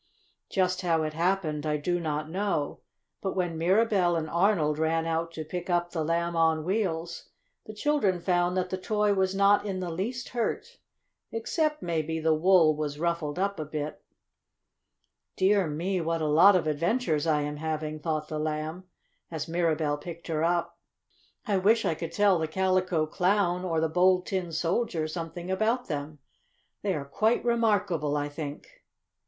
Just 0.49 0.81
how 0.81 1.03
it 1.03 1.13
happened 1.13 1.63
I 1.63 1.77
do 1.77 1.99
not 1.99 2.27
know, 2.27 2.79
but 3.21 3.35
when 3.35 3.55
Mirabell 3.55 4.15
and 4.15 4.27
Arnold 4.31 4.79
ran 4.79 5.05
out 5.05 5.31
to 5.33 5.45
pick 5.45 5.69
up 5.69 5.91
the 5.91 6.03
Lamb 6.03 6.35
on 6.35 6.63
Wheels 6.63 7.29
the 7.67 7.73
children 7.75 8.19
found 8.19 8.57
that 8.57 8.71
the 8.71 8.79
toy 8.79 9.13
was 9.13 9.35
not 9.35 9.63
in 9.63 9.79
the 9.79 9.91
least 9.91 10.29
hurt, 10.29 10.79
except, 11.31 11.83
maybe, 11.83 12.19
the 12.19 12.33
wool 12.33 12.75
was 12.75 12.97
ruffled 12.97 13.37
up 13.37 13.59
a 13.59 13.61
little. 13.61 13.99
"Dear 15.37 15.67
me, 15.67 16.01
what 16.01 16.19
a 16.19 16.25
lot 16.25 16.55
of 16.55 16.65
adventures 16.65 17.27
I 17.27 17.41
am 17.41 17.57
having!" 17.57 17.99
thought 17.99 18.27
the 18.27 18.39
Lamb, 18.39 18.85
as 19.29 19.47
Mirabell 19.47 19.97
picked 19.97 20.25
her 20.29 20.43
up. 20.43 20.79
"I 21.45 21.57
wish 21.57 21.85
I 21.85 21.93
could 21.93 22.11
tell 22.11 22.39
the 22.39 22.47
Calico 22.47 23.05
Clown 23.05 23.63
or 23.63 23.79
the 23.79 23.87
Bold 23.87 24.25
Tin 24.25 24.51
Soldier 24.51 25.07
something 25.07 25.51
about 25.51 25.89
them. 25.89 26.17
They 26.81 26.95
are 26.95 27.05
quite 27.05 27.45
remarkable, 27.45 28.17
I 28.17 28.29
think!" 28.29 28.67